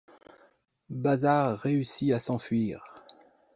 [0.89, 3.03] Bazard réussit à s'enfuir.